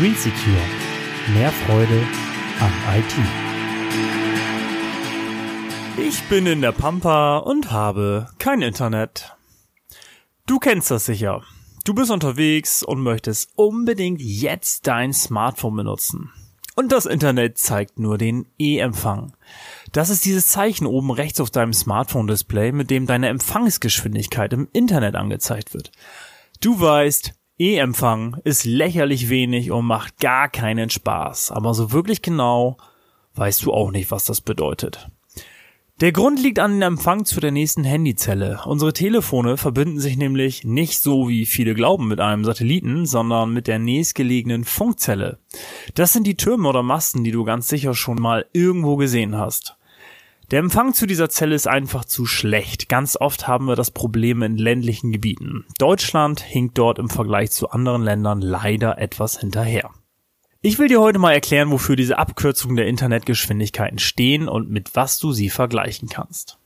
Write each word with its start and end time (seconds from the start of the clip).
Green 0.00 0.14
Secure. 0.14 0.56
Mehr 1.34 1.52
Freude 1.52 2.06
am 2.58 2.72
IT. 2.96 3.14
Ich 5.98 6.22
bin 6.30 6.46
in 6.46 6.62
der 6.62 6.72
Pampa 6.72 7.36
und 7.36 7.70
habe 7.70 8.28
kein 8.38 8.62
Internet. 8.62 9.36
Du 10.46 10.58
kennst 10.58 10.90
das 10.90 11.04
sicher. 11.04 11.42
Du 11.84 11.92
bist 11.92 12.10
unterwegs 12.10 12.82
und 12.82 13.02
möchtest 13.02 13.50
unbedingt 13.56 14.22
jetzt 14.22 14.86
dein 14.86 15.12
Smartphone 15.12 15.76
benutzen. 15.76 16.30
Und 16.76 16.92
das 16.92 17.04
Internet 17.04 17.58
zeigt 17.58 17.98
nur 17.98 18.16
den 18.16 18.46
E-Empfang. 18.58 19.36
Das 19.92 20.08
ist 20.08 20.24
dieses 20.24 20.46
Zeichen 20.46 20.86
oben 20.86 21.10
rechts 21.10 21.42
auf 21.42 21.50
deinem 21.50 21.74
Smartphone-Display, 21.74 22.72
mit 22.72 22.88
dem 22.88 23.04
deine 23.04 23.28
Empfangsgeschwindigkeit 23.28 24.54
im 24.54 24.66
Internet 24.72 25.14
angezeigt 25.14 25.74
wird. 25.74 25.92
Du 26.62 26.80
weißt, 26.80 27.34
E-Empfang 27.60 28.38
ist 28.44 28.64
lächerlich 28.64 29.28
wenig 29.28 29.70
und 29.70 29.84
macht 29.84 30.18
gar 30.18 30.48
keinen 30.48 30.88
Spaß. 30.88 31.50
Aber 31.50 31.74
so 31.74 31.92
wirklich 31.92 32.22
genau 32.22 32.78
weißt 33.34 33.62
du 33.66 33.74
auch 33.74 33.90
nicht, 33.90 34.10
was 34.10 34.24
das 34.24 34.40
bedeutet. 34.40 35.10
Der 36.00 36.12
Grund 36.12 36.42
liegt 36.42 36.58
an 36.58 36.72
dem 36.72 36.80
Empfang 36.80 37.26
zu 37.26 37.38
der 37.38 37.50
nächsten 37.50 37.84
Handyzelle. 37.84 38.60
Unsere 38.64 38.94
Telefone 38.94 39.58
verbinden 39.58 40.00
sich 40.00 40.16
nämlich 40.16 40.64
nicht 40.64 41.00
so 41.00 41.28
wie 41.28 41.44
viele 41.44 41.74
glauben 41.74 42.08
mit 42.08 42.18
einem 42.18 42.46
Satelliten, 42.46 43.04
sondern 43.04 43.52
mit 43.52 43.66
der 43.66 43.78
nächstgelegenen 43.78 44.64
Funkzelle. 44.64 45.38
Das 45.94 46.14
sind 46.14 46.26
die 46.26 46.38
Türme 46.38 46.66
oder 46.66 46.82
Masten, 46.82 47.24
die 47.24 47.30
du 47.30 47.44
ganz 47.44 47.68
sicher 47.68 47.92
schon 47.92 48.22
mal 48.22 48.46
irgendwo 48.54 48.96
gesehen 48.96 49.36
hast. 49.36 49.76
Der 50.50 50.58
Empfang 50.58 50.94
zu 50.94 51.06
dieser 51.06 51.28
Zelle 51.28 51.54
ist 51.54 51.68
einfach 51.68 52.04
zu 52.04 52.26
schlecht. 52.26 52.88
Ganz 52.88 53.16
oft 53.16 53.46
haben 53.46 53.66
wir 53.66 53.76
das 53.76 53.92
Problem 53.92 54.42
in 54.42 54.56
ländlichen 54.56 55.12
Gebieten. 55.12 55.64
Deutschland 55.78 56.40
hinkt 56.40 56.76
dort 56.76 56.98
im 56.98 57.08
Vergleich 57.08 57.52
zu 57.52 57.70
anderen 57.70 58.02
Ländern 58.02 58.40
leider 58.40 58.98
etwas 58.98 59.38
hinterher. 59.38 59.90
Ich 60.60 60.78
will 60.80 60.88
dir 60.88 61.00
heute 61.00 61.20
mal 61.20 61.32
erklären, 61.32 61.70
wofür 61.70 61.94
diese 61.94 62.18
Abkürzungen 62.18 62.76
der 62.76 62.88
Internetgeschwindigkeiten 62.88 64.00
stehen 64.00 64.48
und 64.48 64.68
mit 64.68 64.96
was 64.96 65.18
du 65.18 65.30
sie 65.32 65.50
vergleichen 65.50 66.08
kannst. 66.08 66.58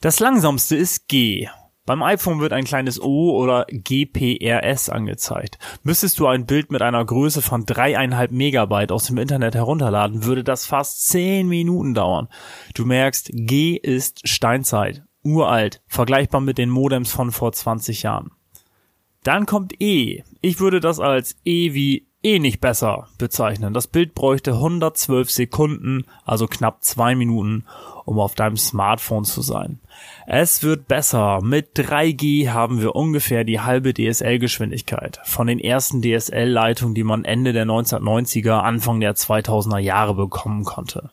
Das 0.00 0.18
langsamste 0.18 0.74
ist 0.76 1.06
G 1.06 1.48
beim 1.86 2.02
iPhone 2.02 2.40
wird 2.40 2.52
ein 2.52 2.64
kleines 2.64 3.00
O 3.00 3.36
oder 3.36 3.66
GPRS 3.68 4.88
angezeigt. 4.88 5.58
Müsstest 5.82 6.18
du 6.18 6.26
ein 6.26 6.46
Bild 6.46 6.72
mit 6.72 6.82
einer 6.82 7.04
Größe 7.04 7.42
von 7.42 7.66
dreieinhalb 7.66 8.30
Megabyte 8.30 8.92
aus 8.92 9.04
dem 9.04 9.18
Internet 9.18 9.54
herunterladen, 9.54 10.24
würde 10.24 10.44
das 10.44 10.66
fast 10.66 11.08
zehn 11.08 11.48
Minuten 11.48 11.94
dauern. 11.94 12.28
Du 12.74 12.86
merkst, 12.86 13.30
G 13.32 13.76
ist 13.76 14.26
Steinzeit, 14.26 15.02
uralt, 15.22 15.82
vergleichbar 15.86 16.40
mit 16.40 16.58
den 16.58 16.70
Modems 16.70 17.12
von 17.12 17.32
vor 17.32 17.52
20 17.52 18.02
Jahren. 18.02 18.30
Dann 19.22 19.46
kommt 19.46 19.80
E. 19.80 20.22
Ich 20.42 20.60
würde 20.60 20.80
das 20.80 21.00
als 21.00 21.36
E 21.44 21.74
wie 21.74 22.06
eh 22.24 22.38
nicht 22.38 22.60
besser 22.60 23.08
bezeichnen. 23.18 23.74
Das 23.74 23.86
Bild 23.86 24.14
bräuchte 24.14 24.52
112 24.52 25.30
Sekunden, 25.30 26.06
also 26.24 26.46
knapp 26.46 26.82
zwei 26.82 27.14
Minuten, 27.14 27.64
um 28.04 28.18
auf 28.18 28.34
deinem 28.34 28.56
Smartphone 28.56 29.24
zu 29.24 29.42
sein. 29.42 29.78
Es 30.26 30.62
wird 30.62 30.88
besser. 30.88 31.40
Mit 31.42 31.76
3G 31.76 32.50
haben 32.50 32.80
wir 32.80 32.96
ungefähr 32.96 33.44
die 33.44 33.60
halbe 33.60 33.94
DSL-Geschwindigkeit 33.94 35.20
von 35.24 35.46
den 35.46 35.60
ersten 35.60 36.02
DSL-Leitungen, 36.02 36.94
die 36.94 37.04
man 37.04 37.24
Ende 37.24 37.52
der 37.52 37.66
1990er, 37.66 38.58
Anfang 38.60 39.00
der 39.00 39.14
2000er 39.14 39.78
Jahre 39.78 40.14
bekommen 40.14 40.64
konnte. 40.64 41.10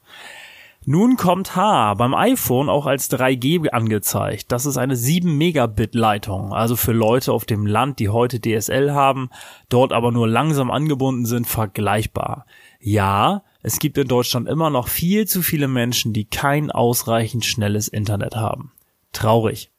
Nun 0.84 1.16
kommt 1.16 1.56
H 1.56 1.94
beim 1.94 2.16
iPhone 2.16 2.68
auch 2.68 2.88
als 2.88 3.12
3G 3.12 3.70
angezeigt. 3.70 4.52
Das 4.52 4.66
ist 4.66 4.78
eine 4.78 4.96
7 4.96 5.38
Megabit 5.38 5.94
Leitung, 5.94 6.54
also 6.54 6.76
für 6.76 6.92
Leute 6.92 7.34
auf 7.34 7.46
dem 7.46 7.68
Land, 7.68 8.00
die 8.00 8.10
heute 8.10 8.40
DSL 8.40 8.92
haben, 8.92 9.30
dort 9.70 9.94
aber 9.94 10.12
nur 10.12 10.28
langsam 10.28 10.72
angebunden 10.72 11.28
sind, 11.28 11.46
vergleichbar. 11.46 12.48
Ja, 12.80 13.44
es 13.62 13.78
gibt 13.78 14.00
in 14.00 14.08
Deutschland 14.08 14.50
immer 14.50 14.72
noch 14.72 14.88
viel 14.88 15.28
zu 15.28 15.44
viele 15.44 15.68
Menschen, 15.68 16.14
die 16.14 16.26
kein 16.26 16.72
ausreichend 16.72 17.46
schnelles 17.46 17.88
Internet 17.88 18.36
haben. 18.36 18.72
Traurig. 19.14 19.70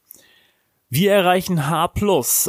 Wir 0.95 1.15
erreichen 1.15 1.71
H+, 1.71 1.91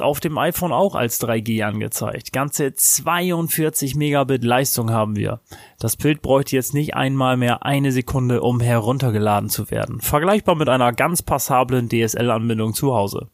auf 0.01 0.19
dem 0.19 0.37
iPhone 0.37 0.73
auch 0.73 0.95
als 0.95 1.21
3G 1.21 1.63
angezeigt. 1.63 2.33
Ganze 2.33 2.73
42 2.75 3.95
Megabit 3.95 4.43
Leistung 4.43 4.91
haben 4.91 5.15
wir. 5.15 5.39
Das 5.79 5.95
Bild 5.95 6.21
bräuchte 6.21 6.57
jetzt 6.57 6.73
nicht 6.73 6.93
einmal 6.93 7.37
mehr 7.37 7.65
eine 7.65 7.93
Sekunde, 7.93 8.41
um 8.41 8.59
heruntergeladen 8.59 9.47
zu 9.47 9.71
werden. 9.71 10.01
Vergleichbar 10.01 10.55
mit 10.55 10.67
einer 10.67 10.91
ganz 10.91 11.21
passablen 11.21 11.87
DSL-Anbindung 11.87 12.73
zu 12.73 12.93
Hause. 12.93 13.29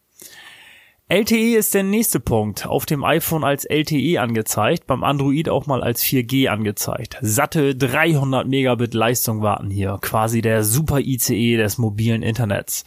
LTE 1.12 1.58
ist 1.58 1.74
der 1.74 1.82
nächste 1.82 2.20
Punkt. 2.20 2.68
Auf 2.68 2.86
dem 2.86 3.04
iPhone 3.04 3.44
als 3.44 3.66
LTE 3.66 4.20
angezeigt, 4.22 4.86
beim 4.86 5.04
Android 5.04 5.50
auch 5.50 5.66
mal 5.66 5.82
als 5.82 6.04
4G 6.04 6.50
angezeigt. 6.50 7.18
Satte 7.22 7.76
300 7.76 8.48
Megabit 8.48 8.94
Leistung 8.94 9.42
warten 9.42 9.72
hier. 9.72 9.98
Quasi 10.02 10.42
der 10.42 10.64
Super 10.64 11.00
ICE 11.00 11.58
des 11.58 11.80
mobilen 11.80 12.22
Internets. 12.22 12.84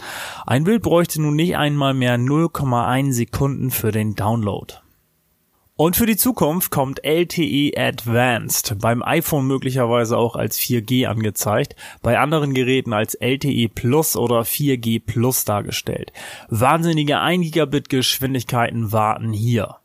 Ein 0.46 0.62
Bild 0.62 0.82
bräuchte 0.82 1.20
nun 1.20 1.34
nicht 1.34 1.56
einmal 1.56 1.94
mehr 1.94 2.16
0,1 2.16 3.12
Sekunden 3.12 3.72
für 3.72 3.90
den 3.90 4.14
Download. 4.14 4.72
Und 5.82 5.96
für 5.96 6.06
die 6.06 6.16
Zukunft 6.16 6.70
kommt 6.70 7.04
LTE 7.04 7.72
Advanced, 7.76 8.78
beim 8.78 9.02
iPhone 9.02 9.48
möglicherweise 9.48 10.16
auch 10.16 10.36
als 10.36 10.56
4G 10.60 11.08
angezeigt, 11.08 11.74
bei 12.02 12.20
anderen 12.20 12.54
Geräten 12.54 12.92
als 12.92 13.14
LTE 13.14 13.68
Plus 13.68 14.16
oder 14.16 14.42
4G 14.42 15.04
Plus 15.04 15.44
dargestellt. 15.44 16.12
Wahnsinnige 16.48 17.18
1 17.18 17.42
Gigabit 17.42 17.88
Geschwindigkeiten 17.88 18.92
warten 18.92 19.32
hier. 19.32 19.78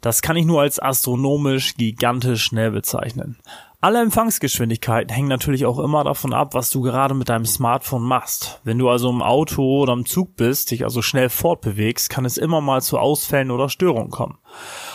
Das 0.00 0.22
kann 0.22 0.38
ich 0.38 0.46
nur 0.46 0.62
als 0.62 0.80
astronomisch 0.80 1.76
gigantisch 1.76 2.44
schnell 2.44 2.70
bezeichnen. 2.70 3.36
Alle 3.84 4.00
Empfangsgeschwindigkeiten 4.00 5.12
hängen 5.12 5.26
natürlich 5.26 5.66
auch 5.66 5.80
immer 5.80 6.04
davon 6.04 6.32
ab, 6.32 6.54
was 6.54 6.70
du 6.70 6.82
gerade 6.82 7.14
mit 7.14 7.28
deinem 7.28 7.44
Smartphone 7.44 8.04
machst. 8.04 8.60
Wenn 8.62 8.78
du 8.78 8.88
also 8.88 9.10
im 9.10 9.22
Auto 9.22 9.80
oder 9.80 9.92
im 9.92 10.06
Zug 10.06 10.36
bist, 10.36 10.70
dich 10.70 10.84
also 10.84 11.02
schnell 11.02 11.28
fortbewegst, 11.28 12.08
kann 12.08 12.24
es 12.24 12.36
immer 12.36 12.60
mal 12.60 12.80
zu 12.80 12.96
Ausfällen 13.00 13.50
oder 13.50 13.68
Störungen 13.68 14.10
kommen. 14.12 14.38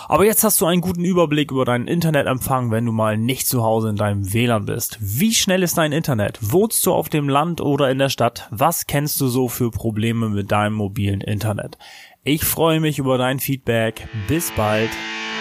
Aber 0.08 0.24
jetzt 0.24 0.46
hast 0.46 0.62
du 0.62 0.66
einen 0.66 0.80
guten 0.80 1.04
Überblick 1.04 1.52
über 1.52 1.66
deinen 1.66 1.90
Internetempfang, 1.90 2.72
wenn 2.72 2.86
du 2.86 2.94
mal 2.94 3.18
nicht 3.18 3.46
zu 3.50 3.62
Hause 3.62 3.90
in 3.90 3.98
deinem 3.98 4.32
WLAN 4.32 4.64
bist. 4.64 4.98
Wie 5.02 5.34
schnell 5.34 5.64
ist 5.64 5.78
dein 5.78 5.92
Internet? 5.92 6.40
Wohnst 6.40 6.86
du 6.86 6.94
auf 6.94 7.10
dem 7.10 7.28
Land 7.28 7.60
oder 7.60 7.92
in 7.92 8.00
der 8.00 8.08
Stadt? 8.08 8.48
Was 8.52 8.88
kennst 8.88 9.20
du 9.20 9.28
so 9.28 9.50
für 9.50 9.70
Probleme 9.70 10.30
mit 10.30 10.50
deinem 10.50 10.76
mobilen 10.76 11.20
Internet? 11.20 11.78
Ich 12.24 12.46
freue 12.46 12.80
mich 12.80 13.00
über 13.00 13.18
dein 13.18 13.40
Feedback. 13.40 14.08
Bis 14.30 14.50
bald, 14.52 14.92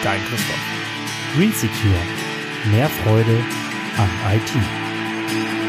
dein 0.02 0.18
Christoph. 0.24 0.58
Green 1.36 1.52
Secure. 1.52 2.25
Mehr 2.70 2.88
Freude 2.88 3.44
am 3.96 4.10
IT. 4.34 5.65